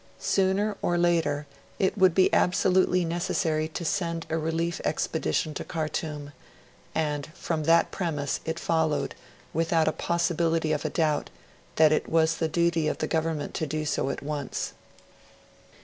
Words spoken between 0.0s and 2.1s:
Sooner or later, it